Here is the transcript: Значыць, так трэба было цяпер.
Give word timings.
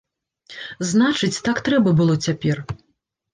Значыць, 0.91 1.43
так 1.49 1.61
трэба 1.69 1.89
было 2.01 2.17
цяпер. 2.29 2.65